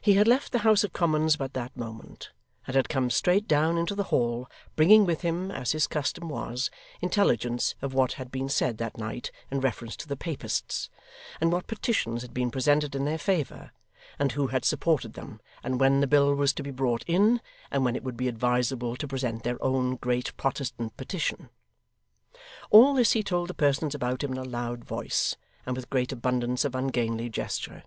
He 0.00 0.14
had 0.14 0.26
left 0.26 0.52
the 0.52 0.60
House 0.60 0.84
of 0.84 0.94
Commons 0.94 1.36
but 1.36 1.52
that 1.52 1.76
moment, 1.76 2.30
and 2.66 2.74
had 2.74 2.88
come 2.88 3.10
straight 3.10 3.46
down 3.46 3.76
into 3.76 3.94
the 3.94 4.04
Hall, 4.04 4.48
bringing 4.74 5.04
with 5.04 5.20
him, 5.20 5.50
as 5.50 5.72
his 5.72 5.86
custom 5.86 6.30
was, 6.30 6.70
intelligence 7.02 7.74
of 7.82 7.92
what 7.92 8.14
had 8.14 8.30
been 8.30 8.48
said 8.48 8.78
that 8.78 8.96
night 8.96 9.30
in 9.50 9.60
reference 9.60 9.96
to 9.96 10.08
the 10.08 10.16
Papists, 10.16 10.88
and 11.42 11.52
what 11.52 11.66
petitions 11.66 12.22
had 12.22 12.32
been 12.32 12.50
presented 12.50 12.94
in 12.94 13.04
their 13.04 13.18
favour, 13.18 13.72
and 14.18 14.32
who 14.32 14.46
had 14.46 14.64
supported 14.64 15.12
them, 15.12 15.42
and 15.62 15.78
when 15.78 16.00
the 16.00 16.06
bill 16.06 16.34
was 16.34 16.54
to 16.54 16.62
be 16.62 16.70
brought 16.70 17.02
in, 17.06 17.42
and 17.70 17.84
when 17.84 17.94
it 17.96 18.02
would 18.02 18.16
be 18.16 18.28
advisable 18.28 18.96
to 18.96 19.06
present 19.06 19.42
their 19.42 19.62
own 19.62 19.96
Great 19.96 20.34
Protestant 20.38 20.96
petition. 20.96 21.50
All 22.70 22.94
this 22.94 23.12
he 23.12 23.22
told 23.22 23.48
the 23.48 23.52
persons 23.52 23.94
about 23.94 24.24
him 24.24 24.32
in 24.32 24.38
a 24.38 24.42
loud 24.44 24.84
voice, 24.86 25.36
and 25.66 25.76
with 25.76 25.90
great 25.90 26.12
abundance 26.12 26.64
of 26.64 26.74
ungainly 26.74 27.28
gesture. 27.28 27.82